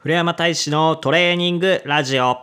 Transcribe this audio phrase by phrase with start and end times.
[0.00, 2.38] 古山大使のトレーニングラジオ。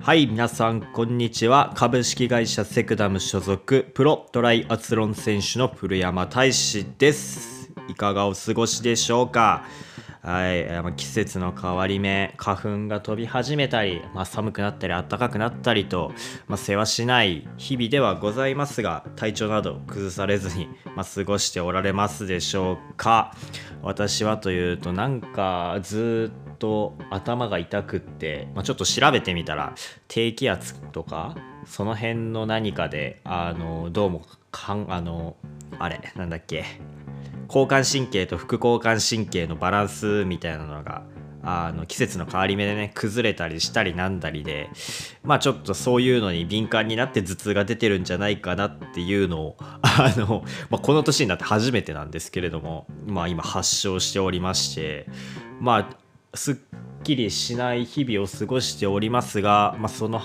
[0.00, 1.72] はい皆さんこんにちは。
[1.74, 7.72] 株式会社セクダム所属プロトライアスロン選手の古山大使です。
[7.88, 9.64] いかがお過ごしでしょうか？
[10.28, 16.12] はい、季節の変わり目花粉が飛び始めたり、まあ、寒くなったり暖かくなったりと、
[16.48, 23.34] まあ、世話しない日々ではございますが体調など崩されずに、ま、過ごしておられますでしょうか。
[23.80, 29.74] 私はというとなんかずっと頭が痛くって、まあ、ちょっと調べてみたら
[30.08, 35.36] 低気圧とかその辺の何かであのどうもかんあの
[35.78, 36.66] あれなんだっけ
[37.48, 41.02] 交感神経と副交感神経のバランスみたいなのが
[41.42, 44.68] あの季節の変わり目でね崩れたりしたりなんだりで
[45.22, 55.06] まあちょっとそういうのに敏感になって頭痛が出てるんじゃないかなっていうのを あの、まあ、この年になって初めてなんですけれどもまあ今発症しておりまして
[55.60, 56.56] まあすっ
[57.02, 60.20] きりしない日々を過ごしておりますが、まあ、その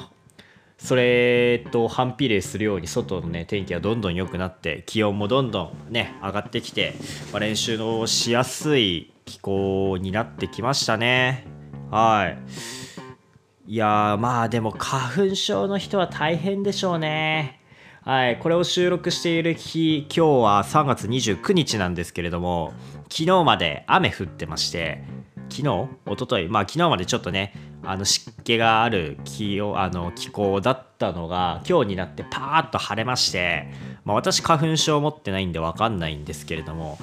[0.83, 6.95] それと反比例するように外のね天気はどんどん良くなって気温もどんどんね上がってきて、
[7.31, 11.47] まあ、練習のしやすい気候になってきましたね。
[11.89, 13.71] はい。
[13.71, 17.61] いやまあでも花粉症の人は大変でしょうね。
[18.01, 18.39] はい。
[18.39, 22.73] これを収録している日今日は3月29日なんですけれども
[23.03, 25.01] 昨日まで雨降ってまして
[25.49, 25.87] 昨日？
[26.11, 26.47] 一昨日？
[26.47, 27.53] まあ昨日までちょっとね
[27.85, 33.67] あの湿気がある気をあの気候だったのが今日になってパーッと晴れまして、
[34.05, 36.97] まあ、私花粉症持ってないんで分かんないんですけれども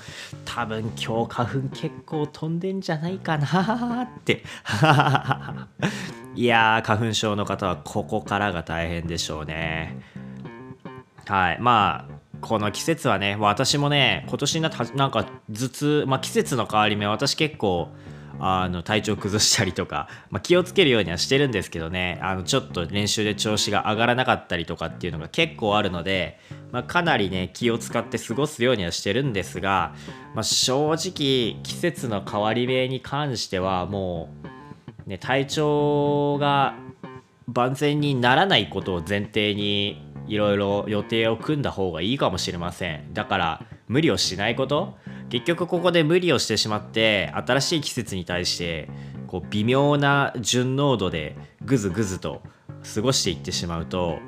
[0.47, 4.43] 多分今日花粉結構飛んでんじゃないかなって。
[6.37, 10.01] いやー花粉症の方はここからが大変でしょうね。
[11.27, 11.59] はい。
[11.61, 17.89] まあこの季節はね私もね今年になってなんか頭痛、まあ、季節の変わり目私結構
[18.39, 22.19] あの体調崩したりとか、まあ、気をつけるようにはしてるんですけどね。
[22.23, 26.39] あのちょっと練習で調子が上がらなかったりとかっていうのが結構あるので、
[26.73, 29.95] まあ、かなりね気を使って過ごすようにはしてるんですが、
[30.35, 34.31] まあ、正直季節の変わり目に関してはも
[35.07, 36.75] う、ね、体調が
[37.49, 43.13] 万全にならないことを前提にいろいろ予定を組んだ方がいいかもしれません。
[43.13, 44.97] だから無理をしないこと。
[45.31, 48.89] 結局ここで無理をしてしまって新しい季節に対して
[49.29, 52.43] こう微妙な純濃度でぐずぐずと
[52.95, 54.19] 過ごしていってしまうと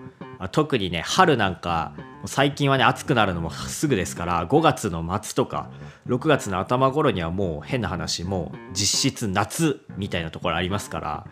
[0.49, 1.93] 特にね春なんか
[2.25, 5.71] 最近はね暑くなるのもすぐですから5月の末とか
[6.07, 11.27] 6月の頭頃にはもう変な話もう実質夏みたいなところありますから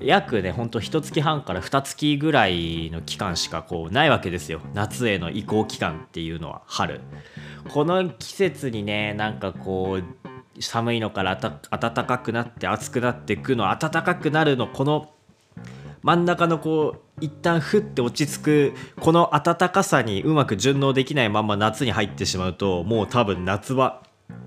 [0.00, 4.60] 約ねほんと1月半から2月ぐらいの期間しかこうないわけですよ。
[4.74, 7.00] 夏への移行期間っていうのは春。
[7.70, 15.10] この季節にねなんかこう寒いのから暖かくなって暑くなっていくの暖かくなるのこの
[16.04, 24.02] 真ん中のこう一旦ふって落ち着くこの暖かさにうまく順応できないまま夏に入ってしまうともう多分夏は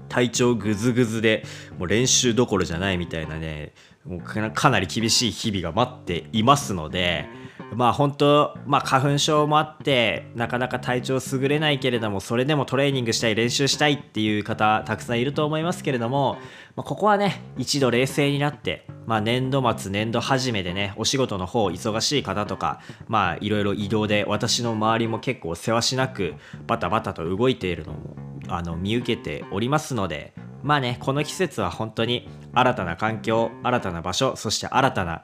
[0.07, 1.43] 体調ぐずぐずで
[1.79, 3.73] もう練習どころじゃないみたいなね
[4.05, 7.27] もうかなり厳しい日々が待っていますので
[7.73, 16.37] まあ本当、まあ、花粉症もあってなかなか体調優れないけれどもそれでもトレーニングしたい練習したいっていう方たくさんいると思いますけれども、
[16.75, 26.35] まあ、ここはね一度冷静になって、まあ、年度末年度初めでねお仕事の方忙しい方とかまあいろいろ移動で私の周りも結構せわしなく
[26.65, 28.15] バタバタと動いているのも
[28.47, 35.23] あの見受けておりますのでまあねこの季節は本当に新たな環境新たな場所そして新たな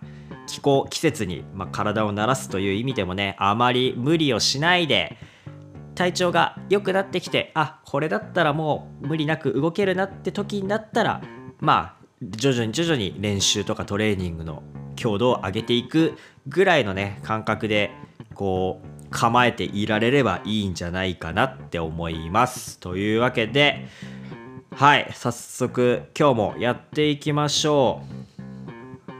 [0.53, 5.17] 気候季節に、まあ、体を慣らすという意味でもねあまり無理をしないで
[5.95, 11.21] 体調が良くなってきてあこれだったらもう無理なく動けるなって時になったら
[11.59, 14.61] まあ徐々に徐々に練習とかトレーニングの
[14.95, 17.89] 強度を上げていくぐらいのね感覚で
[18.35, 22.77] こう構えていられればいいんじゃないかなって思います。
[22.77, 23.87] というわけで
[24.75, 28.23] はい早速今日もやっていきましょう。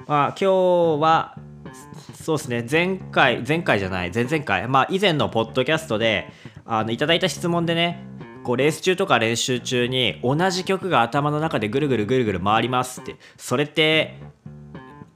[0.08, 1.33] まあ、今日は
[2.24, 2.66] そうですね。
[2.72, 4.12] 前回前回じゃない。
[4.14, 4.66] 前々回。
[4.70, 6.30] まあ以前のポッドキャストで
[6.66, 8.00] あのいただいた質問でね
[8.46, 13.18] こうレース中とか練習中に同じ曲が頭の中でぐるぐるぐるぐる回りますって。
[13.36, 14.16] それって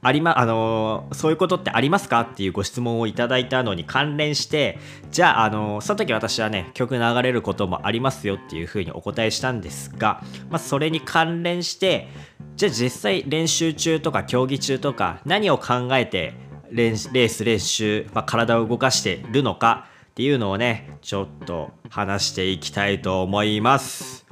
[0.02, 2.20] ありまあのー、そういうことってありますか？
[2.20, 4.78] っていうご質問をいただいたのに関連して
[5.10, 12.08] じゃあ、あのー、その時私はね曲流れることもありますよっていうふうにお答えしたんですが、まあ、それに関連して
[12.56, 16.34] じゃあ実際練習中とか競技中とか何を考えて
[16.70, 24.26] レース練習、まあ、体を動かしてるのかっていうのをねちょっと話していきたいと思います。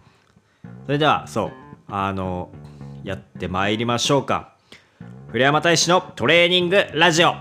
[0.85, 1.53] それではそう
[1.89, 2.51] あの
[3.05, 4.55] やってまいりましょうか。
[5.29, 7.35] 古山大使のトレーニングラジオ。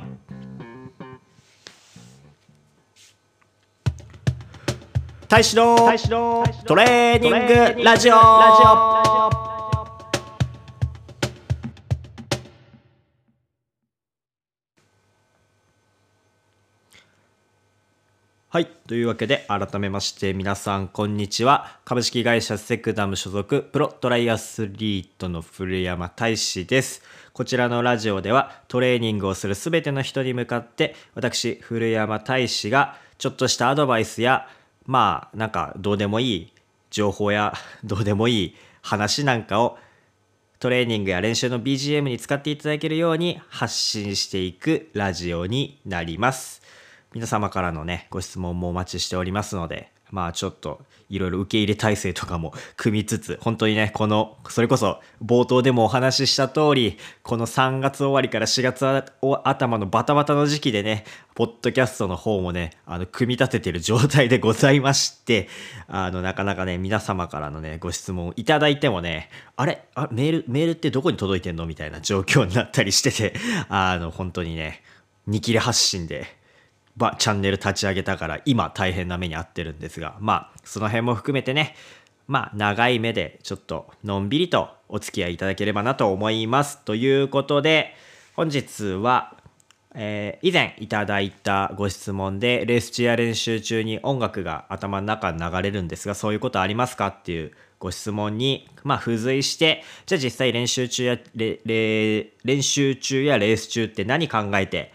[5.28, 5.76] 大使の
[6.66, 9.55] トレーニングラジオ
[18.56, 18.68] はい。
[18.88, 21.78] というわけで、改めまして皆さん、こんにちは。
[21.84, 27.04] 株式会社セクダム所属、プロトライアスリートの古山大志です。
[27.34, 34.48] こちらのラジオでは、トレーニングをするすべての人に向かって、私、古山大志が、ちょっとしたアドバイスや、
[34.86, 36.54] まあ、なんか、どうでもいい
[36.92, 39.78] 情報や、 どうでもいい話なんかを、
[40.60, 46.62] トレーニングや練習の BGM に使っていただけるように発信していくラジオになります。
[47.16, 58.86] 皆様からのね、ご質問もお待ちしておりますので、まあちょっといろいろ受け入れ体制とかも 組みつつ、本当にね、この、それこそ冒頭でもお話しした通り、この3月終わりから4月
[59.46, 65.48] 頭のバタバタの時期でね、ポッドキャストの方もね、あの、組み立ててる状態でございまして、
[65.88, 69.86] あの、なかなかね、皆様からのね、ご質問をいただいてもね、あれ？
[69.96, 71.66] あ、メール、メールってどこに届いてんの？
[71.66, 73.34] みたいな状況になったりしてて、
[73.70, 74.84] あの、本当にね、
[75.26, 76.44] 見切り発信で、
[76.98, 81.76] ばチャンネル立ち上げたから今大変な目に遭ってるんですがまあその辺も含めてね
[82.28, 86.80] まあ長い目でちょっとのんびりとお付き合いいただければなと思います。
[86.80, 87.96] ということで
[88.36, 89.36] 本日は、
[89.94, 104.92] えー、以前いただいたご質問でレース中や練習中に音楽が頭の中に流れるんですがそういうことありますかっていうご質問に、まあ、付随してじゃあ実際練習中や練習中やレース中って何考えて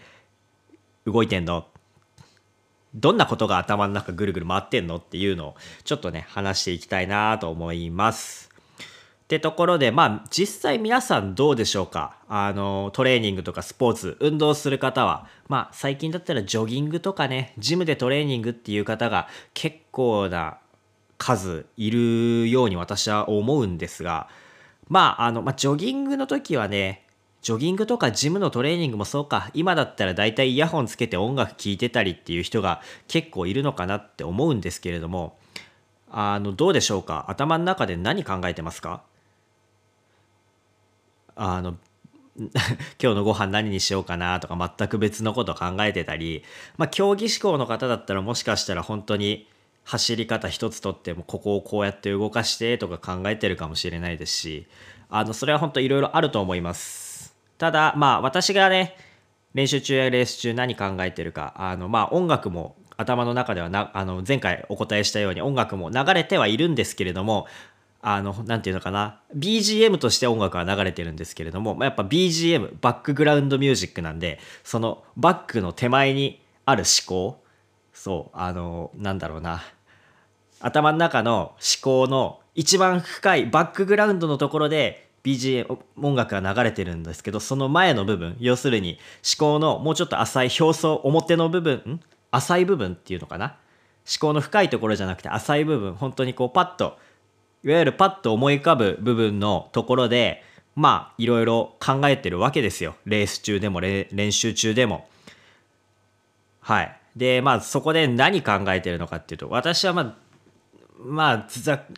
[1.05, 1.67] 動いてんの
[2.93, 8.49] どんなことが頭の中ぐるぐる回ってんのっていうのをちょっとね話していきたいなと思います。
[9.23, 12.17] ってところでまあ実際皆さんどうでしょうか？
[12.27, 20.57] あのトレーニングとかスポーツ運動する方はまあ最近だったらジョギングとかねジムでトレーニングっていう方が結構な
[21.17, 24.27] 数いるように私は思うんですが
[24.89, 27.00] まああの、まあ、ジョギングの時はね
[27.41, 29.49] ジョギングとかジムのトレーニングもそうか。
[29.53, 35.37] 今だったら大体イヤホンつけて音楽聴いてたりっていう人が結構いるのかなって思うんですけれども。
[36.13, 37.25] あのどうでしょうか？
[37.29, 39.01] 頭の中で何考えてますか？
[41.35, 41.77] あの
[42.37, 46.43] 今日のご飯何にしようかなとか全く別のこと考えてたり、
[46.77, 49.47] まあ、競技志向の方だったらもしかしたら本当に
[49.85, 54.67] 走り方一つとってもここをこうやって動かしてとか考えてるかもしれないですし。
[55.13, 57.00] あのそれは本当いろいろあると思います。
[57.61, 58.97] ただ、まあ私がね、
[59.53, 67.45] 練習中やレース中何考えてるか、あの、まあ音楽も頭の中ではな、あの、前回お答えしたように音楽も流れてはいるんですけれども、
[68.01, 77.43] あの、なんていうのかな、BGM として音楽は流れてるんですけれども、まあ、やっぱ BGM、バックグラウンドミュージックなんで、そのバックの手前にある思考、
[77.93, 79.61] そう、あの、なんだろうな、
[80.61, 88.97] 頭の中の思考の一番深いバックグラウンドのところで BGM 音楽が流れてるんですけどその前の部分要するに
[89.37, 92.01] 思考のもうちょっと浅い表層表の部分
[92.31, 93.57] 浅い部分っていうのかな？
[94.07, 96.97] 思考の深いところじゃなくて浅い部分本当にこうパッと
[97.63, 100.43] いわゆるパッと思い浮かぶ部分のところで
[100.75, 102.95] まあいろいろ考えてるわけですよ。
[103.05, 105.07] レース中でも練習中でも。
[106.61, 106.97] はい。
[107.15, 110.15] でまあそこで何考えてるのかっていうと私はまあ
[111.03, 111.47] まあ、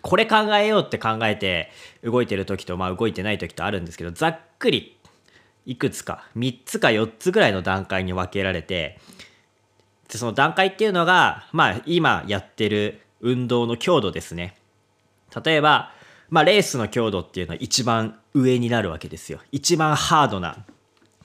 [0.01, 1.69] これ考えようって考えて
[2.03, 4.97] 動いてる時と、まあ、動いてない時とあるんですけどざっくり
[5.65, 8.99] いくつか3つか4つぐらいの段階に分けられて
[10.09, 14.55] でその段階っていうのが、まあ、今やってる運動の強度ですね。
[15.43, 15.91] 例えば、
[16.29, 19.39] まあ、レースの強度っていうのは一番上になるわけですよ。
[19.51, 20.65] 一番ハードな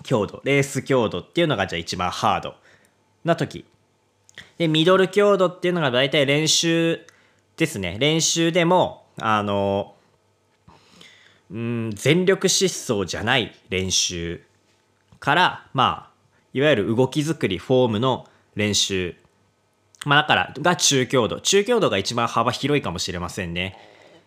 [0.04, 0.40] 強度。
[0.44, 2.54] レース強度っていうのがじゃあ一番ハード
[3.24, 3.66] な時。
[4.56, 7.00] でミドル強度っていうのが大体練習
[7.58, 7.96] ですね。
[7.98, 9.94] 練習でもあの
[11.50, 14.42] うん全力疾走じゃない練習
[15.18, 16.10] からまあ
[16.54, 19.16] いわゆる動き作りフォームの練習。
[20.06, 21.40] まあだからが中強度。
[21.40, 23.76] 中強度が一番幅広いかもしれませんね。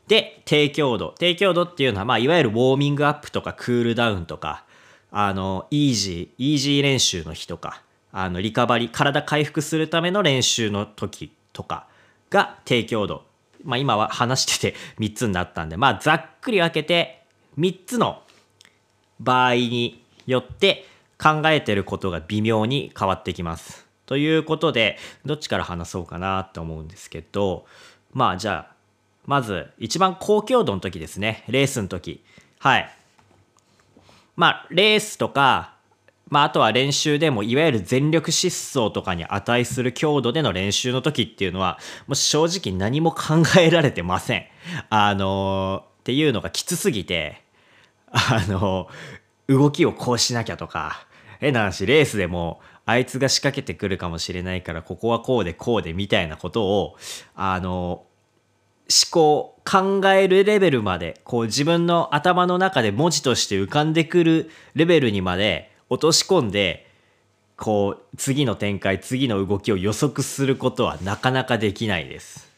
[0.07, 1.15] で低強度。
[1.17, 4.65] 低強度っていうのはまあいわゆるウォーミングアップとかクールダウンとか
[5.09, 11.87] あのイージーイージー練習の日とかあのリカバリー体回復するための練習の時とか
[12.31, 13.25] が低強度。
[13.63, 17.21] まあ今は話してて 3つになったんで、まあざっくり分けて
[17.59, 18.23] 3つの
[19.19, 20.87] 場合によって
[21.21, 23.85] 考えてることが微妙に変わってきます。
[24.07, 27.65] ということで、どっちから話そうかなと思うんですけど、
[28.11, 28.75] まあじゃあ、
[29.25, 31.43] まず一番高強度の時ですね。
[31.47, 32.23] レースの時。
[32.59, 32.89] はい。
[34.35, 35.75] まあレースとか
[36.31, 44.45] まあ、あとは練習でもいわゆる全力疾走とかに値する強度での練習の時っていうのはもう正直何も考えられてません。
[44.89, 47.43] あのー、っていうのがきつすぎて
[48.07, 51.05] あのー、動きをこうしなきゃとか
[51.39, 56.95] 変な話レースでもあいつが仕掛けてくるかもしれないからここはこうでこうでみたいなことを
[57.35, 66.87] あのー、思考考えるレベルまでこう自分の頭の中で文字として浮かんでくるレベルにまで落とし込んで
[67.57, 72.49] こう次の展開次の動きを予測することはなかなかできないです。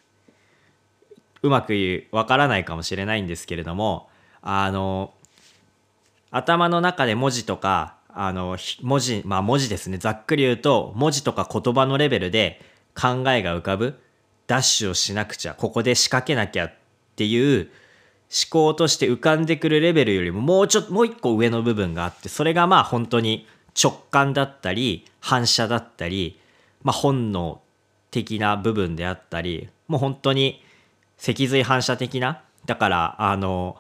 [1.41, 4.07] うまく言うわからないかもしれないんですけれども
[4.43, 5.13] あの
[6.29, 12.61] 頭の中で文字とかあの文字まあ文字ですねざっくり言うと文字とか言葉のレベルで
[12.95, 13.99] 考えが浮かぶ
[14.45, 16.73] ダッシュをしなくちゃここで仕掛けなきゃっ
[17.15, 17.71] ていう
[18.33, 23.47] 思考として浮かんでくるレベルよりももうちょっともう一個上の部分があってそれがまあ本当に
[23.81, 26.39] 直感だったり反射だったり、
[26.81, 27.61] まあ、本能
[28.09, 30.63] 的な部分であったりもう本当に
[31.17, 33.77] 脊髄反射的なだからあの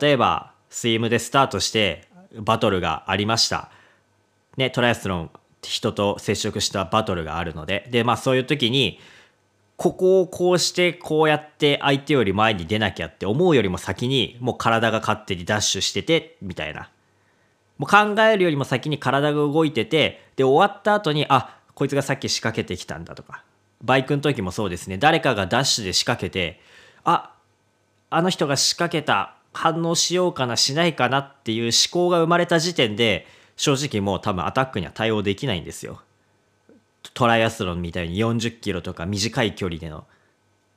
[0.00, 3.70] 例えばスイムでスタートしてバトルがありました。
[4.56, 5.30] ねトライアスロン
[5.62, 7.86] 人と接触したバトルがあるので。
[7.90, 8.98] でまあそういう時に
[9.76, 16.90] ここをこうしてこうやって相手より前に出なきゃって思うよりも先にもう体が勝手にダッシュしててみたいな。
[17.78, 23.44] もう考えるよりも先に体が動いててで終わった後にあこいつがさっき仕掛けてきたんだとか。
[23.82, 24.96] バイクの時もそうですね。
[24.96, 26.60] 誰かがダッシュで仕掛けて
[27.04, 27.34] あ
[28.08, 36.00] あの人が仕掛けた反応しようかなしないかなっていう思考が生まれた時点で正直もう多分アタックには対応できないんですよ。
[37.16, 40.06] トライアスロンみたいに40キロとか短い距離での、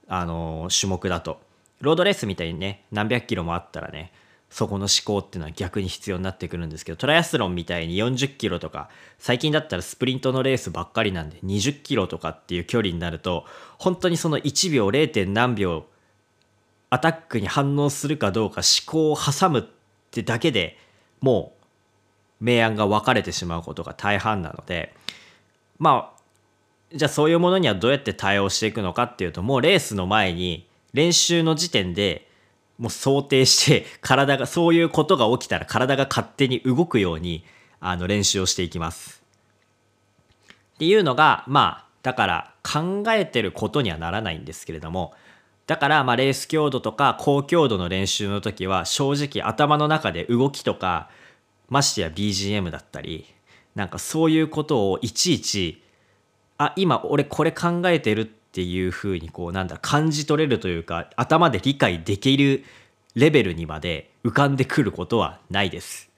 [0.08, 1.42] あのー、種目だと
[1.82, 4.14] ロードレースみたいにね何百キロもあったらね
[4.50, 13.44] そこの思考っていうのは逆に必要になってくるんですけどトライアスロンみたいに40キロとか最近だったらスプリントのレースばっかりなんで20キロとかっていう距離になると
[13.78, 15.28] 本当にその1秒 0.
[15.28, 15.88] 何秒
[16.90, 19.64] アタックに反応するかどうか思考を挟むっ
[20.10, 20.78] てだけで
[21.20, 21.52] も
[22.40, 24.96] う明暗が分かれてしまうことが大半なので
[25.80, 26.19] まあ
[26.94, 32.28] じゃあそういうものにはどうやって対応していくのかっていうともうレースの前に練習の時点で
[32.80, 37.44] もう想定して体がそういうことが起きたら体が勝手に動くように
[37.82, 39.24] あの練習をしていきます。
[40.76, 45.14] っていうのがまあだから考えてることにはならないんですけれども
[45.68, 51.10] だからまあレース強度とか高強度の練習の時は正直頭の中で動きとか
[51.70, 53.26] ましてや BGM だったり
[53.76, 55.82] なんかそういうことをいちいち
[56.60, 62.66] あ今俺これ考えてるっていうふうにこうなんだ感じ取れるというか頭で理解できる
[63.16, 66.10] レベルにまで浮かんでくることはないです。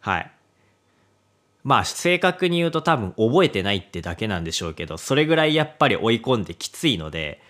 [0.00, 0.30] はい。
[1.64, 7.40] まあ正確に言うと多分覚えてないってだけなんでしょうけどそれぐらいやっぱり追い込んできついので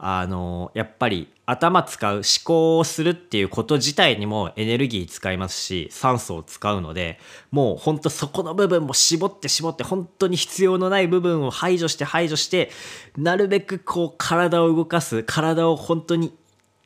[0.00, 7.18] あのやっぱり頭使う思考をするっていうこと自体にもエネルギー使いますし酸素を使うので
[7.50, 12.70] もうほんとそこの部分も絞って絞って本当に必要のない部分を排除して排除して
[13.16, 16.32] なるべくこう体を動かす体を本当に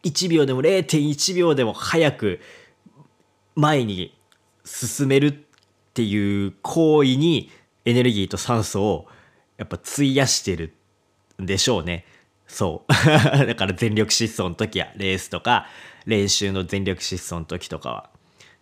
[0.04, 2.40] 1秒でも0.1秒でも早く
[3.54, 4.16] 前に
[4.64, 5.34] 進めるっ
[5.92, 7.50] ていう行為に
[7.84, 9.06] エネルギーと酸素を
[9.58, 10.72] やっぱ費やしてる
[11.40, 12.06] んでしょうね。
[12.52, 12.92] そう。
[13.46, 15.66] だから全力疾走の時やレースとか
[16.04, 18.10] 練習の全力疾走の時とかは。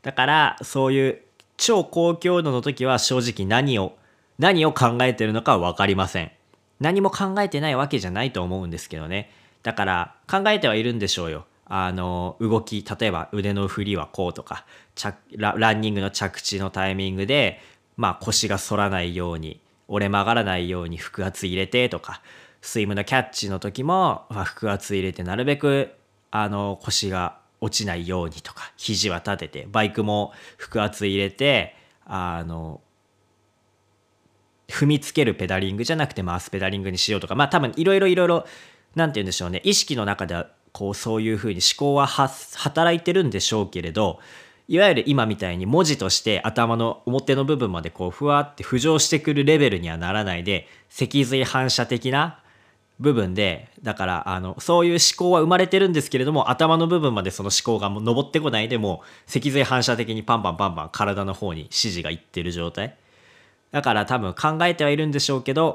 [0.02, 1.22] だからそういう
[1.56, 3.98] 超高強度の時は正直何を
[4.38, 6.30] 何を考えてるのかは分かりません。
[6.78, 9.30] 何も考えてないわけじゃないと思うんですけどね。
[9.62, 11.44] だから考えてはいるんでしょうよ。
[11.66, 14.64] あの動き例えば腕の振りはこうとか
[15.36, 17.60] ラランニングの着地のタイミングで、
[17.96, 22.22] まあ、腰が反らないように折れ曲がらないように腹圧入れてとか
[22.62, 25.92] スイムのキャッチの時も、まあ、腹圧入れてなるべく
[26.30, 31.74] あの腰が落ちないようにとか肘は立ててバイクも腹圧入れて
[32.06, 32.80] あの
[34.68, 38.46] 踏みつけるペダリングじゃなくて回すペダリングにしようとかまあ多分いろいろいろいろ
[38.94, 39.60] 何て言うんでしょうね。
[39.64, 44.20] 意識の中ではこうそういうふうに思考は働いてるんでしょうけれど
[44.68, 52.39] いわゆる今みたいに文字として頭の表の部分までこうふわって浮上してくるレベルにはならないで脊髄反射的な
[53.00, 62.96] 部分でだからあのそういう思考は生まれてるんですけれども頭の部分までその思考がもう上ってこないでも脊髄反射的にパンパンパンパン体の方に指示がいってる状態。
[63.72, 65.68] だから多分考えてはいるんでしょうけど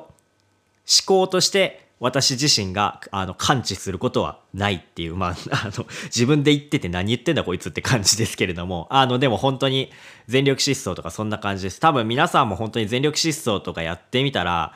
[0.86, 9.92] 思考として私自身があの感知することはないっていう、まあ、 あの自分で言ってて何言ってんだこいつって感じですけれどもあのでも本当に
[10.28, 11.80] 全力疾走とかそんな感じです。
[11.80, 14.74] 多分皆さんも本当に全力疾走とかやってみたら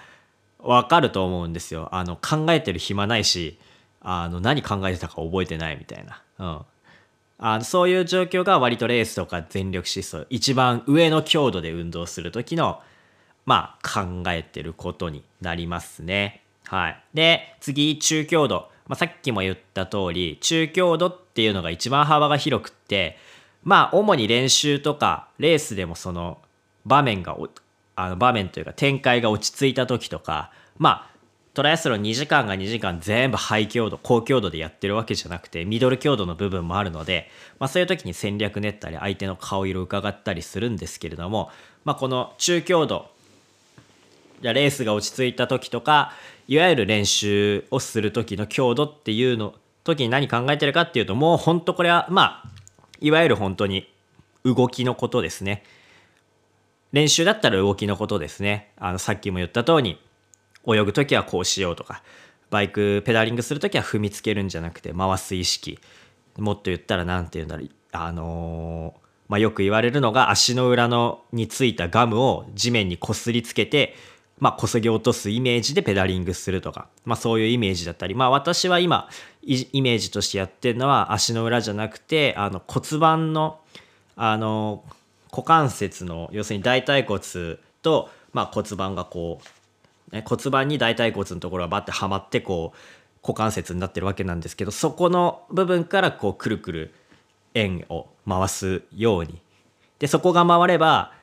[0.59, 3.57] わかると思うんですよあの考えてる暇ないし
[4.01, 6.65] あの何考えてたか覚えてないみたいな、うん、
[7.37, 12.81] あのそういう状況が割とレースとか全力疾走一番上の強度で運動する時の
[13.45, 16.43] まあ考えてることになりますね。
[16.69, 17.03] はい。
[17.15, 18.69] で、次、中強度。
[18.87, 23.17] まあ、さっきも言った通り、中強度っていうのが一番幅が広くって、
[23.63, 26.37] まあ、主に練習とか、レースでもその、
[26.85, 27.37] 場面が、
[27.99, 31.09] あの場面というか展開が落ち着いた時とか、まあ、
[31.53, 37.29] トライアスロン2時間が2時間全部ハイ強度、高強度でやってるわけじゃなくて、ミドル強度の部分もあるので、
[37.59, 41.49] まあそういう時に戦略練ったり、相手の顔色を伺ったりするんですけれども、
[41.83, 43.09] まあこの中強度、
[44.41, 46.13] レースが落ち着いた時とか
[46.47, 49.53] いわゆる練習をする時の強度っていうの
[49.83, 52.49] 時に何考えてるかっていうともう本当これはまあ
[53.01, 53.91] いわゆる本当に
[54.43, 55.63] 動きのことですね。
[56.91, 58.71] 練習だったら動きのことですね。
[58.77, 59.99] あのさっきも言った通り
[60.67, 62.03] 泳ぐ時はこうしようとか
[62.49, 65.79] バイクペダリングする時は踏みつけるんじゃなくて回す意識。
[66.37, 73.95] もっと言ったら何て言うんだろうあのー、まあ、よく言われるのが足の裏のについたガムを地面にこすりつけて
[74.39, 79.09] まあ、こそぎ落とすイメージでペダリングするとか、まあ、そういうイメージだったり、まあ、私は今
[79.43, 83.59] イメージとしてやってるのは足の裏じゃなくてあの骨盤の
[84.15, 84.83] あの
[85.31, 87.21] 股関節の要するに大腿骨
[87.81, 89.41] と、まあ、骨盤がこ
[90.11, 92.77] う、ね、骨盤に大腿骨のところがバッてはまってこう
[93.21, 96.93] 股関節になってるわけなんですけどそこの部分からこうくるくる
[97.53, 99.41] 円を回すように。
[99.99, 101.13] でそこが回れば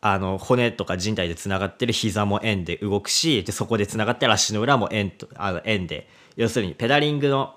[0.00, 6.08] あの骨とか人体でつながってる膝も円で動くしでそこでつながってる足の裏も円とあの円で。
[6.38, 7.56] 要するにペダリングの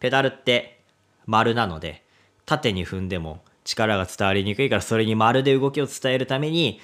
[0.00, 0.80] ペダルって
[1.26, 2.02] 丸なので
[2.46, 6.80] 縦に踏んでも力が伝わりにくいからそれに丸で動きを伝えるために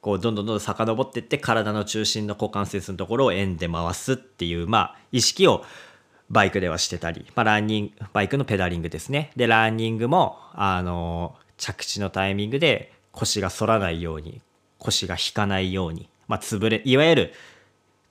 [0.00, 5.64] こうどんどんどんどん遡っていって体の中心の股関節のところを円で回すっていうまあ意識を
[6.28, 9.30] バイクではしてたり、まあ、ランニングバイクのペダリングですね。
[9.36, 14.40] でランニングもあの着地のタイミングで腰が反らないように
[14.78, 17.32] 腰が引かないように、まあ、潰れいわゆる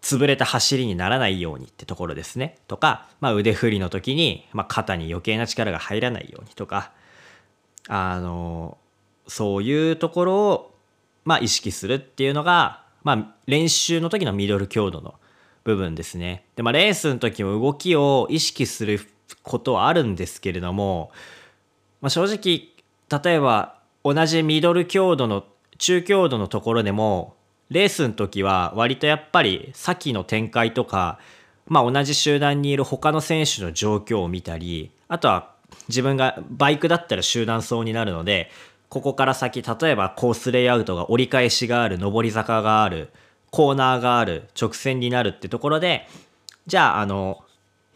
[0.01, 2.56] 潰れた走りにならないようにってところですね。
[2.69, 6.91] とか、まあ、腕振りの時に、まあ、肩に余計な力が入らないようにとか
[7.93, 8.77] あの
[9.27, 10.75] そういうところを、
[11.25, 15.15] まあ、意識するっていうのが、まあ、練習の時のミドル強度の
[15.65, 16.45] 部分ですね。
[16.56, 19.01] で、まあ、レースの時も動きを意識する
[19.43, 21.12] ことはあるんですけれども、
[21.99, 22.69] まあ、正直
[23.21, 23.75] 例えば
[24.06, 25.43] 同じミドル強度の
[25.77, 27.36] 中強度のところでも
[27.69, 31.19] レースの時は割とやっぱり先の展開とか、
[31.67, 35.51] まあ、同じ集団にいる他の選手の状況を見たりあとは
[35.88, 38.49] 自分がバイクだったら集団走になるので
[38.89, 43.10] ここから先例えばコースレイアウトが折り返しがある上り坂がある
[43.49, 46.07] コーナーがある直線になるってところで
[46.67, 47.39] じゃああの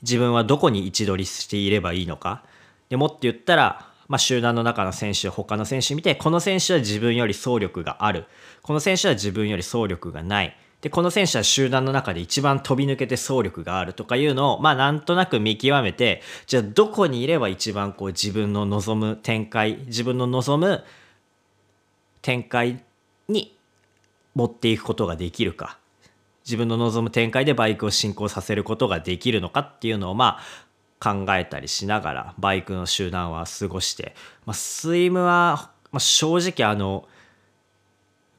[0.02, 2.44] 自分はどこに位置取りしていればいいのか。
[2.90, 8.26] でもって言ったらまあ、集団の中の選手他の選手見てこの選手は自分より走力がある。
[8.62, 10.56] この選手は自分より走力がない。
[10.86, 20.84] でこの選手は集団の中で一番飛び抜けて走力があるとかいうのをまあなんとなく見極めてじゃあどこにいれば一番こう自分の望む展開自分の望む
[22.22, 22.84] 展開
[23.28, 23.58] に
[24.36, 25.80] 持っていくことができるか。
[26.46, 30.38] 自分の望む展開でバイクを進行させることができるのかっていうのをま
[31.00, 34.14] あ考えたりしながらバイクの集団は過ごして、
[34.46, 37.08] まあ、スイムは、まあ、正直あの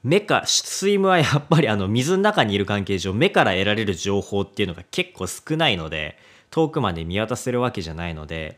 [0.07, 6.17] 目かスイムはやっぱりあの水の中にいる関係上目から得られる情報っていうのが結構少ないので
[6.51, 8.57] 遠くまで見渡せるわけじゃないので、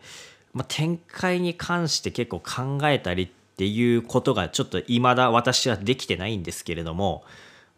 [0.53, 7.25] まあ、展開に関して結構考えたりっていうことがちょっと未だ私はできてないんですけれども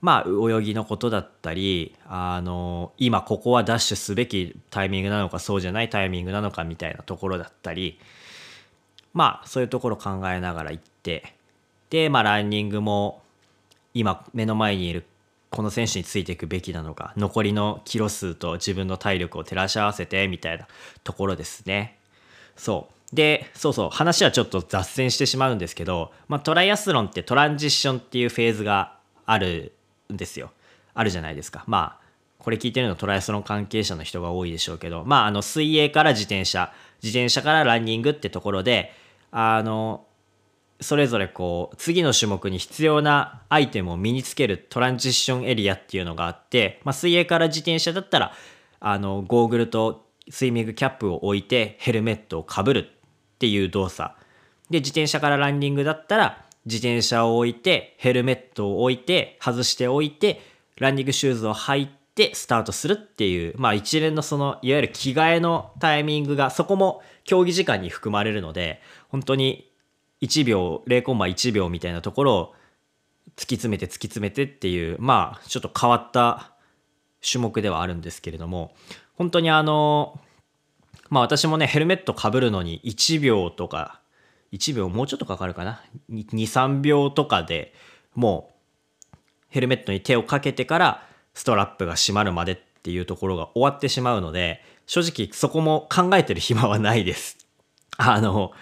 [0.00, 8.00] まあ、泳ぎのことだったりあの今ここはダッシュすべきタイミングなのかそうじゃないタイミングなのかみたいなところだったり
[9.12, 11.34] まあそういうところ考えながら行って
[11.90, 13.22] で、まあ、ランニングも
[13.94, 15.04] 今目の前にいる
[15.50, 20.68] この選手についていくべきなのか残りのキロ数と自分の体力を照らし合わせてみたいな
[21.02, 21.98] ところですね。
[22.56, 23.16] そう。
[23.16, 23.90] でそうそう。
[23.90, 29.72] 話はちょっと脱線してしまうんですけど、まあ、トライアスロンってトランジッションっていうフェーズがある
[30.12, 30.52] んですよ。
[30.94, 31.64] あるじゃないですか。
[31.66, 32.00] まあ
[32.40, 36.72] これ聞いてるのトライアスロン関係者の人が多いでしょうけどまああの水泳から自転車
[37.02, 38.92] 自転車からランニングってところで
[39.30, 40.04] あの
[40.80, 48.32] それぞれこう次の種目に必要なアイテムを身につけるトランジッションエリアっていうのがあって、まあ、水泳から自転車だったら
[48.80, 54.14] あのゴーグルとスイミングキャップを置いてヘルメットをかぶるっていう動作。
[54.70, 60.40] で自転車からランニングだったら自転車を置いてヘルメットを置いて外しておいて
[60.76, 69.69] ランニングシューズを履いてスタートするっていうまあ一連のそのいわゆる着替えのタイミングがそこも競技時間に含まれるので本当に
[70.22, 72.54] 1秒0コンマ1秒みたいなところを
[73.36, 76.52] 突き詰めて突き詰めてっていうまあちょっと変わった
[77.22, 78.74] 種目ではあるんですけれども
[79.14, 80.20] 本当にあの
[81.08, 84.00] まあ私もねヘルメットかぶるのに1秒とか
[84.52, 87.72] 1秒もうちょっとかかるかな？23秒とかで
[88.14, 88.54] も
[89.12, 89.16] う
[89.48, 97.38] ヘルメットに手をかけてからストラップが閉まるまでっていうところが終わってしまうので正直そこも考えてる暇はないです。
[97.96, 98.52] あの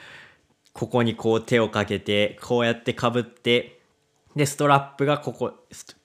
[0.78, 3.80] ここにこう手をかけて、こうやってかぶって、
[4.36, 5.52] で、ストラップがここ、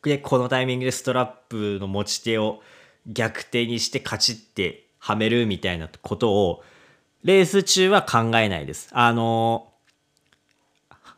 [0.01, 2.59] で、このタイミングでストラップの持ち手を
[3.05, 6.63] 逆手にしてカチッてはめるみたいなことを、
[7.23, 8.89] レース中は考えないです。
[8.93, 9.71] あの、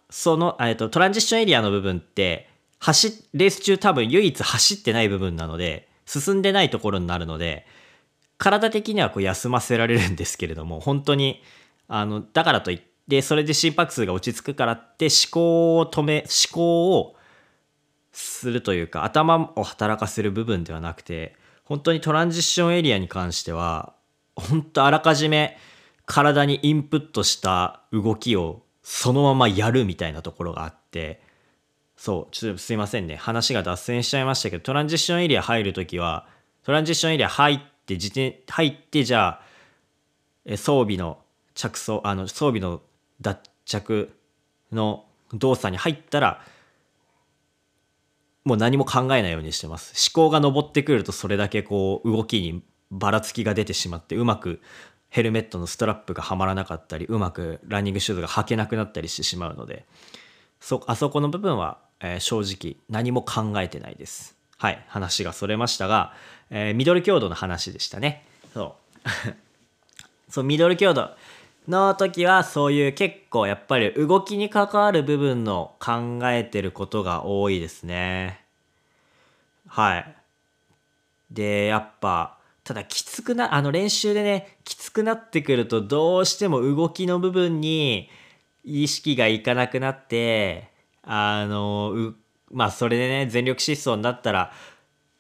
[0.10, 7.66] その、えっと、トランジッションエリアの部分って、走、レース中多分唯一走ってない部分なので、進んでないところになるので、
[8.38, 11.42] 体的にはこう休ませられるんですけれども、本当に、
[11.88, 17.16] あの、だからといって、で、それで心拍数が落ち着くからって思考を止め、思考を
[18.12, 23.94] するというか、頭を働かせる部分ではなくて、本当にトランジッションエリアに関しては、
[24.36, 25.58] 本当あらかじめ
[26.06, 31.22] 体にインプットした動きをそのままやるみたいなところがあって、
[31.98, 33.16] そう、ちょっとすいませんね。
[33.16, 36.28] 話が脱線しちゃいましたけど、トランジッションエリア入るときは、
[36.64, 39.40] トランジッションエリア入って、自転、入って、じゃ
[40.48, 41.20] あ、装備の
[41.56, 42.82] 着想、あの、装備の
[43.22, 44.14] 脱着
[44.72, 46.42] の動作に入ったら
[48.44, 50.12] もう何も考えないようにしてます。
[50.16, 54.62] 思考が上ってくるとそれだけこう動きにばらつきが出てしまってうまく
[55.10, 59.86] ヘルメットのストラップがはまらなかったりうまくランニングシューズが履けなくなったりしてしまうので
[60.60, 64.36] そあそこの部分は、えー、正直何も考えてないです。
[64.58, 66.14] はい話がそれましたが、
[66.50, 68.26] えー、ミドル強度の話でしたね。
[68.54, 68.76] そ
[70.28, 70.32] う。
[70.32, 71.12] そうミドル強度。
[71.68, 78.42] の時はそういう結構やっぱり動きに関わる部分の考えてることが多いですね。
[79.68, 80.16] はい。
[81.32, 88.10] で、やっぱ、ただきつくな、あの練習でね、きつくなってくるとどうしても動きの部分に
[88.64, 90.70] 意識がいかなくなって、
[91.04, 92.14] あの、
[92.52, 94.52] まあそれでね、全力疾走になったら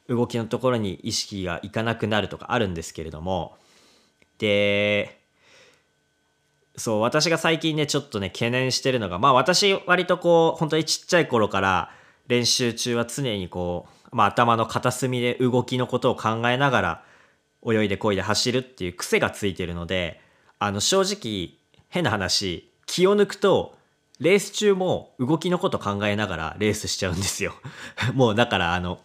[0.07, 3.57] 動きのところに意識がいかなくなるとかあるんですけれども、
[4.37, 5.24] で、
[6.77, 11.91] そう私が最近ねちょっとね懸念してるのがまあ私割とこう本当にちっちゃい頃から
[12.27, 17.03] 練習中は常にこう、まあ、頭の片隅で動きのことを考えながら
[17.65, 20.19] 泳いでこいで走るっていう癖がついてるので
[20.59, 21.57] あの正直
[21.89, 23.77] 変な話気を抜くと
[24.19, 27.53] レース中も動きのこと考えながらレースしちゃうんですよ。
[28.13, 28.99] もうだからあの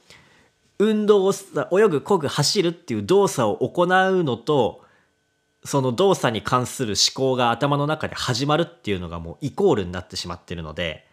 [0.79, 3.87] 運動を泳ぐ漕ぐ走るっていう動作を行う
[4.25, 4.83] のと
[5.65, 11.07] その動作に関する思考が頭の中で始まるっていうのがもうイコールになってしまってるので、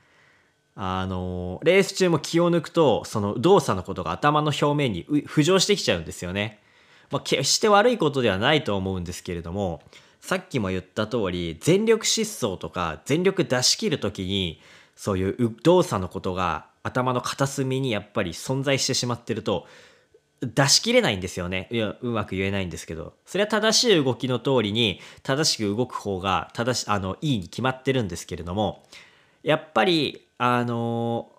[0.76, 6.62] あの、レース中も気を抜くと、その動作のことが頭の表面に浮上してきちゃうんですよね。
[7.10, 9.82] まあ、決して悪いことではないと思うんですけれども、
[10.22, 14.62] さっきも言った通り、全力疾走とか全力出し切る時に、
[14.96, 19.68] そういう動作のことが頭の片隅にやっぱり存在してしまってると、
[20.42, 21.68] 出し切れないんですよね。
[21.72, 23.14] いや、うまく言えないんですけど。
[23.26, 28.84] それは正しい動きの通りに、正しく動く方が、正し、あの、いいに決まってるんですけれども、
[29.42, 31.32] やっぱり、あの、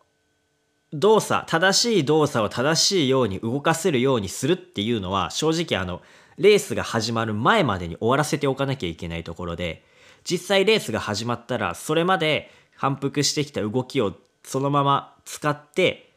[0.93, 6.01] 動作、正しい動作を正しいように動かせるようにするっていうのは、正直あの、
[6.37, 9.85] レースが始まる前までに終わらせておかなきゃいけないところで、
[10.25, 16.13] 実際レースが始まったら、それまで反復してきた動きをそのまま使って、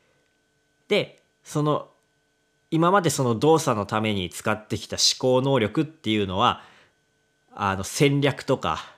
[0.88, 1.91] で、その
[2.72, 6.64] 今までその動作のために使ってきた思考能力っていうのは
[7.54, 8.96] あの戦略とか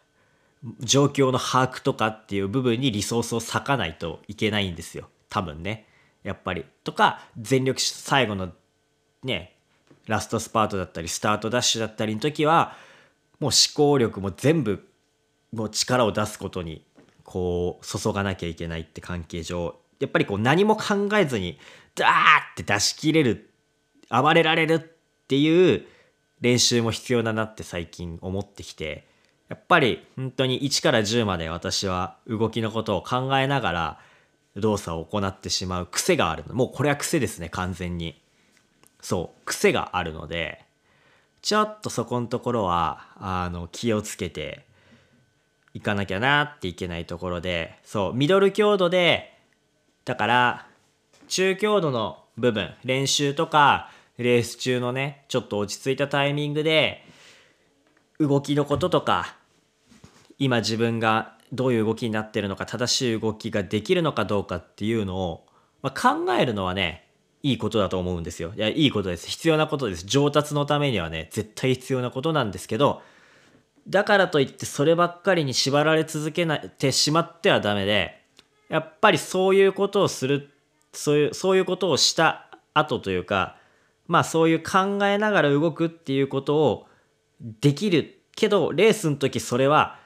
[0.80, 5.10] 状況の把握とかっていう部分にリソースを割かないといけないんですよ。
[5.30, 5.88] 多分ね。
[6.24, 6.66] やっぱり。
[6.84, 8.54] とか全力最後の
[9.24, 9.56] ね
[10.08, 12.78] ラストスパートだったりスタートダッシュだったりの時は
[13.40, 14.88] もう思考力も全部
[15.52, 16.86] もう力を出すことに
[17.24, 21.58] こう注がなきゃいけないって関係上やっぱりこう何も考えずに
[21.96, 22.12] ダーっ
[22.56, 23.50] て出し切れる
[24.22, 24.80] 暴れられるっ
[25.28, 25.86] ていう
[26.42, 29.08] 練習も必要だなって最近思ってきて
[29.50, 34.00] やっぱり本当に1から10まで私は動きのことを考えながら
[34.56, 36.54] 動作を行ってしまう癖があるの。
[36.54, 38.22] もうこれは癖ですね完全に。
[39.02, 40.64] そう癖があるので
[41.42, 44.66] ちょっとそこのところはあの気をつけて
[45.74, 49.34] いかなきゃなっていけないところでそうミドル強度で
[50.06, 50.68] だから
[51.28, 53.92] 中強度の部分練習とか
[54.24, 57.04] レース中のねちょっと落ち着いたタイミングで
[58.20, 59.36] 動きのこととか
[60.40, 65.46] 今自分がどういう動きになってるのか正しい動きができるのかどうかっていうのを、
[65.82, 67.08] まあ、考えるのはね
[67.44, 68.54] いいことだと思うんですよ。
[68.56, 73.02] いやいいことです必要なことです上達のためにはね絶対必要なことなんですけど
[73.88, 78.24] だからといってそればっかりに縛られ続けなてしまってはダメで
[78.70, 80.52] やっぱりそういうことをする
[80.94, 83.58] そういうそういうことをした後というか
[84.08, 86.88] まあそういう考えながら動くっていうことを
[87.42, 90.00] できるけどレースの時それは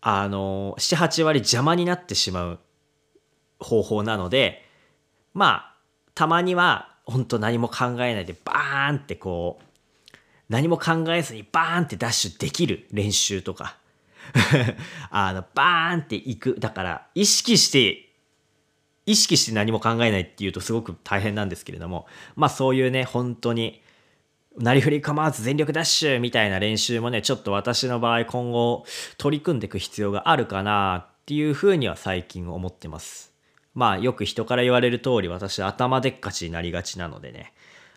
[0.00, 2.58] あの78割邪魔になってしまう
[3.60, 4.64] 方法なので
[5.34, 5.74] まあ
[6.14, 9.64] たまには本当何も考えないでバーンってこう
[10.48, 13.76] 何も考えずにバーンってダッシュできる練習とか
[15.10, 16.56] あのバーンっていく。
[16.58, 18.07] だから意識して
[19.08, 23.82] 意識して何も考えないっていうとすごく大変なんですけれどもまあそういうね本当に
[24.58, 28.84] なりふり構わず全力ダッシュみたいな練習もねちょっと私の場合今後
[29.16, 33.32] 取り組んでいく必要があるかなっていうふうには最近思ってます。
[33.74, 37.54] まあよく人から言われる通り私頭でっかちになりがちなのでね。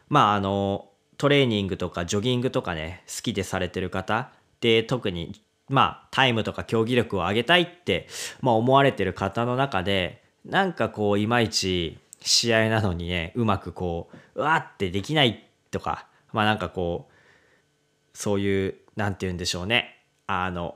[0.07, 8.07] まああのトレーニングとかジョギングとかね好きでされてる方で特にまあタイムとか競技力を上げたいって、
[8.41, 20.75] まあ、思われてる方の中でなんかこういまいち試合なのにねうまくこううわってできないとかまあなんかこうそういう何て言うんでしょうねあの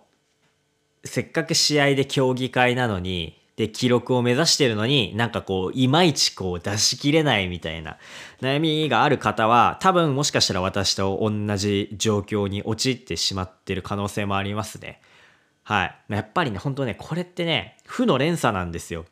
[1.04, 7.98] せっかく試合で競技会なのにで記録を目指してるのになんかこういまいちこう出しきれないみたいな
[8.42, 15.00] 悩みがある方は多分もしかしたら私と同じ状況に陥ってしまってる可能性もありますね。
[15.64, 15.96] はい。
[16.10, 19.06] やっぱりね、本当ね、これってね、負の連鎖なんですよ。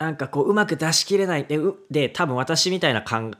[0.00, 1.44] なんかこう、うまく出しきれない。
[1.44, 1.58] で、
[1.90, 3.34] で多分私みたいな感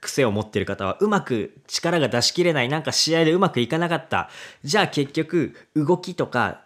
[0.00, 2.68] 癖を持ってる方はうまく力が出し切れない。
[2.68, 4.28] なんか試合でうまくいかなかった。
[4.64, 6.64] じゃあ結局動きとか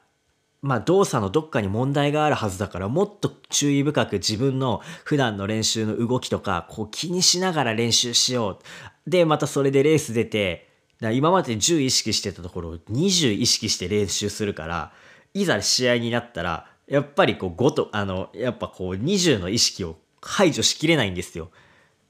[0.62, 8.58] まあ動作のどっかに問題があるはずだからもっと注意深く自分の普段の練習の動きとかこう気にしながら練習しよ
[9.06, 9.10] う。
[9.10, 10.68] でまたそれでレース出て
[11.12, 14.92] 今まで10意識してたところを20意識して練習するから
[15.34, 21.50] いざ試合になったらやっぱりこう5とあのやっぱこう20の意識を排除しきれないんですよ。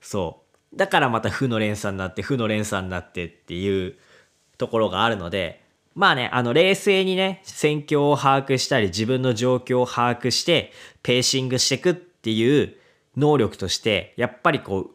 [0.01, 0.77] そう。
[0.77, 3.97] だからまた負の連鎖になって負の連鎖になってっていう
[4.59, 5.63] ところがあるので
[5.95, 12.77] まあねあの冷静にね戦況を把握したり自分の状況を把握してペーシングしていくっていう
[13.17, 14.91] 能力としてやっぱりこう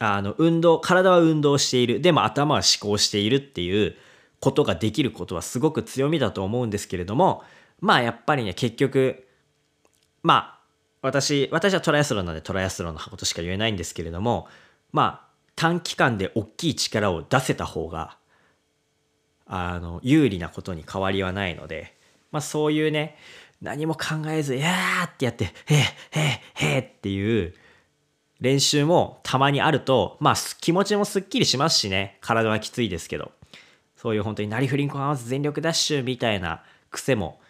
[0.00, 2.00] あの運動体は運動している。
[2.00, 3.96] でも頭は思考しているっていう
[4.40, 7.42] ことができることはすごく強みだと思うんですけれども
[7.80, 9.26] まあやっぱりね結局
[10.22, 10.58] まあ
[11.00, 14.48] 私、私はトライアスロンなんでトライアスロンのことしか言えないんですけれども、
[14.92, 18.16] まあ、短期間で大きい力を出せた方が、
[19.46, 21.94] あの、有利なことに変わりはないので、
[22.30, 23.16] まあそういうね、
[23.62, 26.20] 何も考えず、いやーってやって、へえ、へえ、
[26.54, 27.54] へえっていう
[28.40, 33.32] 練習もたまにあると、まあ気持ちもすっきりしますしね、体はきついですけど、
[33.96, 37.40] そういう本当になりふりんこ合わず全力ダッシュみたいな癖も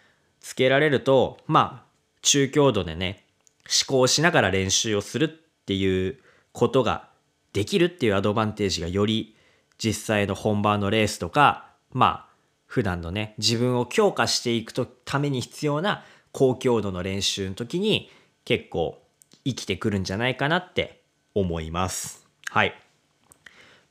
[0.49, 1.87] つけられると、まあ
[2.23, 3.23] 中強度でね、
[3.67, 5.29] 思考しながら練習をするっ
[5.67, 6.19] ていう
[6.53, 7.11] ことが
[7.53, 9.37] できるっていうアドバンテージがより
[9.77, 12.33] 実際の本番のレースとかまあ
[12.65, 14.73] 普段のね自分を強化していく
[15.05, 18.11] ために必要な高強度の練習の時に
[18.47, 19.03] 結構
[19.45, 21.03] 生きてくるんじゃないかなって
[21.35, 22.27] 思います。
[22.49, 22.75] はい。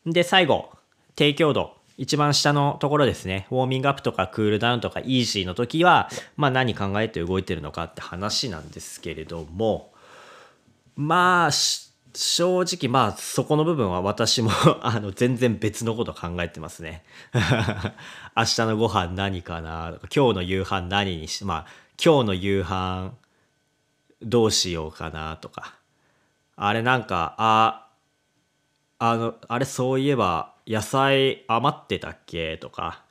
[0.07, 0.71] で最後
[1.15, 9.91] 低強度一番下のところですね、ウォーミングアップとかクールダウンとかイージーの時は、まあ何考えて動いてるのかって話なんですけれども、
[10.95, 11.51] まあ、
[12.13, 14.49] 正直まあそこの部分は私も
[14.81, 17.03] あの全然別のこと考えてますね。
[18.35, 21.65] 明日のご飯何かなとか今日の夕飯何にしまあ
[22.03, 23.11] 今日の夕飯
[24.23, 25.75] どうしようかなとか。
[26.55, 27.87] あれなんかあ
[28.97, 32.57] あのあれそういえば野菜余ってたっけ？
[32.57, 33.03] とか、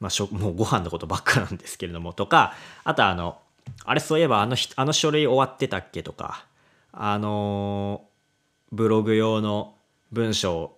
[0.00, 3.38] まあ、しょもうご飯のことばっかなんですけれどもとかあとあの
[3.84, 6.02] あれそういえばあのあの書類終わってたっけ？
[6.02, 6.46] とか
[6.92, 8.04] あの
[8.72, 9.74] ブログ用の
[10.10, 10.72] 文章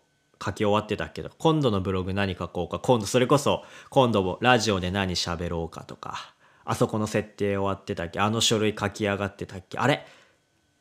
[0.44, 1.23] 書き終わってたっけ？
[1.23, 2.81] ど今度のブログ何書こうか？
[2.81, 5.85] 今度それこそ今度もラジオで何喋ろうか？
[5.85, 8.18] とかあそこの設定終わってたっけ？
[8.18, 9.79] あの書類書き上がってたっけ？
[9.79, 10.05] あれ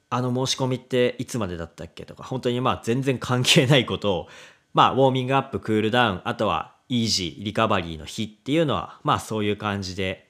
[0.09, 2.05] あの申し込みっていつまでだったっけ？
[2.05, 4.27] とか本当にまあ全然関係ないことを
[4.73, 10.27] まあウォーミングアップクールダウンあとはイージーリカバリーの日っていうのはまあそういう感じで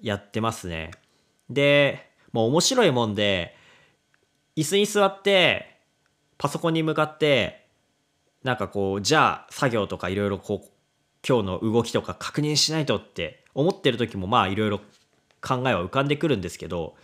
[0.00, 0.92] やってますね。
[1.50, 3.56] でもう面白いもんで
[4.56, 5.78] 椅子に座って
[6.36, 7.66] パソコンに向かって
[8.44, 10.68] なんかこうじゃあ作業とかいろいろこう
[11.26, 14.78] 今日の動きとか確認しないとって思ってる時もまあいろいろ
[15.40, 16.94] 考えは浮かんでくるんですけど、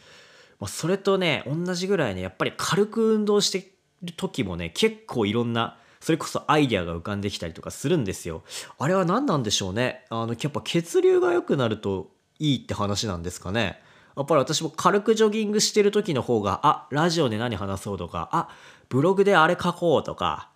[0.60, 3.70] まあ、それとね同じぐらいねやっぱり軽く運動して
[4.02, 8.43] る時もね結構いろんなそれこそアイデアが浮かんできたりとかするんですよ。
[8.79, 10.05] あれは何なんでしょうね。
[10.11, 13.81] あのやっぱ血流が良くなるといいって話なんですかね。
[14.14, 18.51] やっぱり私も軽くジョギングしてる時の方が、あ、ラジオで何話そうとか、あ、
[18.90, 20.51] ブログであれ書こうとか、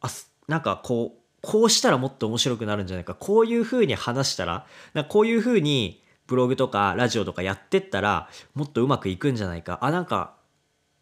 [0.00, 0.08] あ、
[0.48, 9.78] なんかこう、こうしたらもっと面白くなるんじゃないか、こういう風に話したら、なこういう風にブログとかラジオとかやってったら、もっとうまくいくんじゃないか。
[9.82, 10.36] あ、なんか、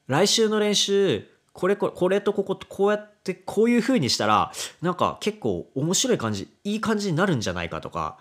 [0.09, 8.19] 来週の練習、これこれこれとこことこうやってこういう風にしたらなんか結構面白い感じいい感じになるんじゃないかとか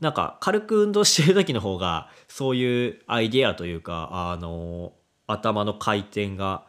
[0.00, 4.92] なんか軽く運動してる時の方がそういうアイデアというかあの
[5.26, 6.64] 頭の回転が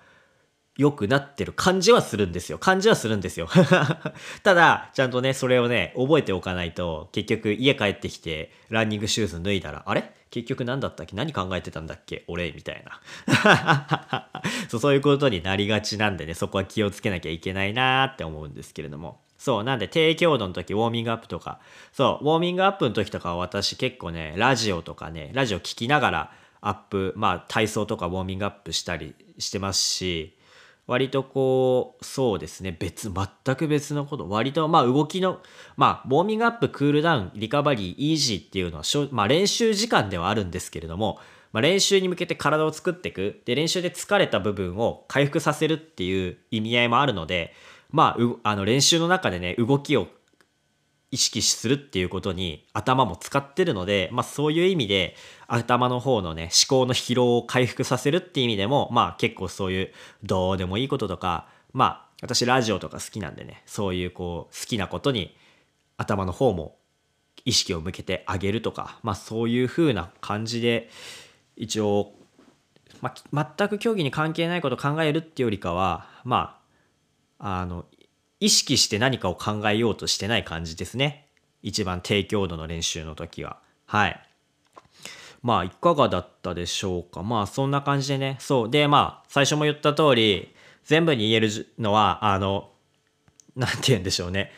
[0.78, 2.58] 良くなってる感じはするんですよ。
[2.58, 3.48] 感じはするんですよ。
[4.44, 10.12] ただ、ちゃんとね、それをね、覚えておかないと、結局家帰ってきて、ランニングシューズ脱いだら、あれ？
[10.32, 11.16] 結局何だったっけ？
[11.16, 12.26] 何考えてたんだっけ？
[12.28, 12.52] 俺？
[12.52, 12.84] みたい
[13.26, 14.80] な そう。
[14.82, 19.22] そういうことになりがちなんでね、そこは気をつけなきゃいけないなーって思うんですけれども。
[19.38, 21.60] そう、なんで低強度の時、ウォーミングアップとか、
[21.94, 30.36] そう、ウォーミングアップの時とかは私結構ね、ラジオとかね、ラジオ聞きながらアップ、まあ体操とかウォーミングアップしたりしてますし、
[30.88, 35.42] 割とこう、そうですね、別、全く別のこと、割とまあ動きの、
[35.78, 41.20] まあ、ウォーミングアップ、クールダウン、リカバリー、イージーっていうのは、まあ練習時間ではあるんですけれども、
[41.56, 43.42] まあ、練習に向けて体を作っていく。
[43.46, 47.54] で、練習で疲れた部分を回復させるっていう意味合いもあるので、
[47.92, 50.10] まあ、あの練習の中でね、動きを
[51.16, 55.16] 意識するっていうことに頭も使ってるので、まあそういう意味で
[55.48, 65.38] 頭の方のね、思考の疲労を回復させるっていう意味でも、まあ結構そういうどうでもいいこととか、まあ私ラジオとか好きなんでね、そういうこう好きなことに
[65.96, 66.76] 頭の方も
[67.46, 70.90] 意識を向けてあげるとか、まあそういう風な感じで
[71.56, 72.12] 一応、
[73.00, 76.60] まあ、全く競技に関係ないこと考えるっていうよりかは、ま
[77.40, 77.86] あ、あの、
[78.40, 81.28] 意識して何かを考えようとしてない感じですね。
[81.62, 83.58] 一番低強度の練習の時は。
[83.86, 84.22] はい。
[85.42, 87.22] まあ、いかがだったでしょうか。
[87.24, 88.38] まあ、そんな感じでね。
[88.40, 88.70] そう。
[88.70, 92.72] で、まあ、最初も言った通り、全部に言えるのは、あの、
[93.56, 94.52] なんて言うんでしょうね。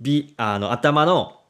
[0.00, 1.40] び、あの、頭の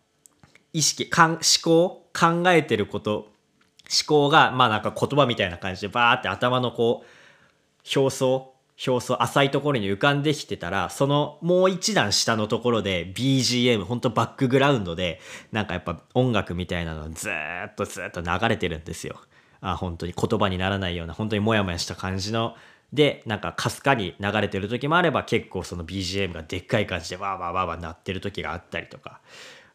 [0.72, 8.53] 意識、かん思考、考えてること、思考が、まあなんか言葉みたいな感じでバーって頭のこう、表層、
[8.87, 15.20] 表層浅いところに浮かんできてたらそのもう一段下のところで BGM ほんとバックグラウンドで
[15.52, 19.20] なんかやっぱ音楽みたいなのずっとずっと流れてるんですよ。
[19.60, 22.56] あ本当に言葉にならないような本当にモヤモヤした感じの。
[22.92, 29.20] でなんかかすかに流れてる時もあれば結構その BGM がでっかい感じでわーわーわーわー鳴ってる時があったりとか、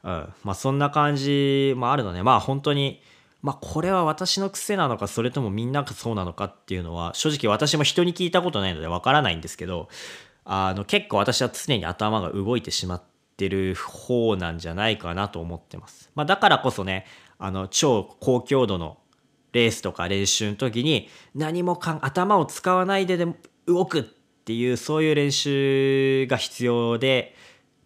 [0.03, 3.01] うん、まあそんな感じもあるのでまあ本当に
[3.41, 9.89] まあこれは私の癖なのかそれともみんながそうなのかっていうのは正直私も人に聞いたことないのでわからないんですけど
[10.43, 13.03] あの結構私は常に頭が動いてしまっ
[13.37, 16.09] てる方なんじゃないかなと思ってます。
[16.15, 17.05] まあ、だからこそね
[17.37, 18.97] あの超高強度の
[19.53, 23.27] レースとか練習の時に何もかん頭を使わないでで
[23.65, 27.35] 動くっていうそういう練習が必要で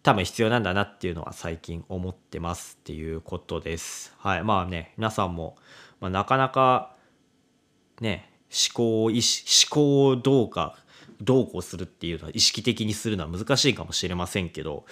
[0.04, 4.14] 多分必要なんだなっていうのは最近思ってますっていうことです。
[4.18, 4.44] はい。
[4.44, 5.56] まあね、皆さんも、
[5.98, 6.94] まあ、なかなか
[8.02, 9.14] ね、思考を思
[9.70, 10.76] 考をどうか、
[11.22, 14.84] どうこうするっていうのは意識的にするのは難しいかもしれませんけど、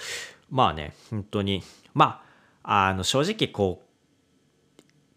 [0.51, 2.23] まあね、本当に、ま
[2.63, 3.92] あ、あの正直こう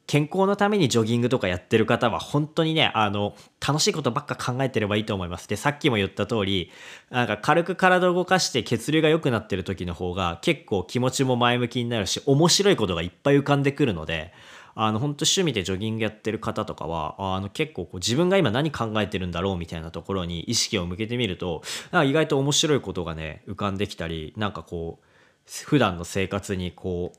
[0.07, 5.47] 健康のためにジョギングとかやってる方は本当にね、あの、楽しいことばっか考えてればいいと思います。
[5.49, 6.71] で、さっきも言った通り、
[7.09, 14.31] なんか軽く体を動かして血流が良くなってる時の方が結構気持ちも前向きになるし、面白いことがいっぱい浮かんでくるので、
[14.75, 21.63] あの、本当趣味でジョギングやってる方とかは、あの、結構こう自分が今何考えてるんだろうみたいなところに意識を向けてみると、
[22.05, 25.05] 意外と面白いことがね、浮かんできたり、なんかこう、
[25.65, 27.17] 普段の生活にこう、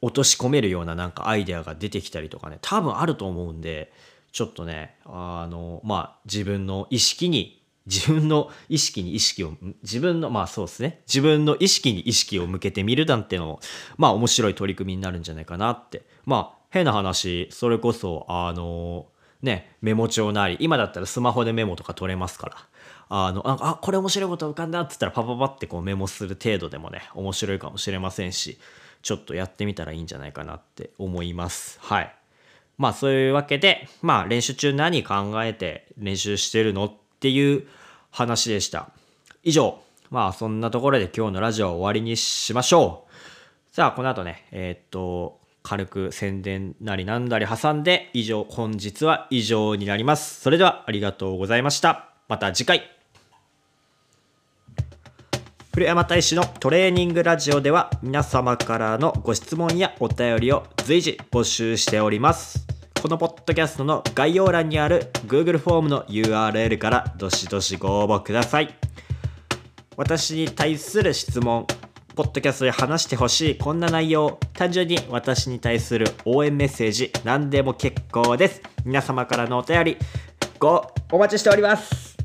[0.00, 2.58] 落とし込めるようななんかアイデアが出てきたりとかね。
[2.60, 3.92] 多分あると思うんで
[4.32, 7.56] ちょっとねあのまあ自分の意識に
[7.88, 11.00] 自分の意識に意識を自分のまあそうですね。
[11.06, 13.60] 自分の意識に意識を向けてみるなんての
[13.96, 16.02] まあ面白い取り組みになるんじゃないかなって。
[16.26, 19.06] まあ変な話それこそあの
[19.40, 22.56] ねメモ帳なり今だったらスマホでメモとか取れますから。
[23.10, 28.58] あのああこれ面白いこと浮かんだっつったらパパパってこうメモする程度でもね面白いかもしれませんし。
[29.02, 31.78] ちょっとやってみたらいいんじゃないかなって思います。
[31.80, 32.14] はい。
[32.76, 37.66] まあそういうわけでまあ練習中何考えて練習してるのっていう
[38.10, 38.90] 話でした。
[39.42, 39.80] 以上。
[40.10, 43.74] まあそんなところで今日のラジオは終わりにしましょう。
[43.74, 50.40] さあこの後ねえー、っと軽く宣伝なりなんだり挟んで以上本日は以上になります。
[50.40, 52.10] それではありがとうございました。
[52.28, 52.97] また次回。
[55.78, 62.66] 古山大使のトレーニングラジオでは皆様からのご質問やお便りを随時募集しております。
[63.00, 68.74] このポッドキャストの概要欄にある Google フォームの URL からどしどしご応募ください。
[69.96, 71.64] 私に対する質問
[72.16, 78.62] ポッドキャストで話してほしいこんな内容単純に私に対する応援メッセージ何でも結構です。
[78.84, 79.96] 皆様からのお便り
[80.58, 82.17] ごお待ちしております。